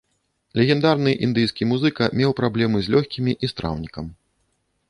[0.59, 4.05] Легендарны індыйскі музыка меў праблемы з лёгкімі і страўнікам.